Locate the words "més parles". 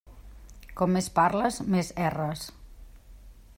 0.97-1.61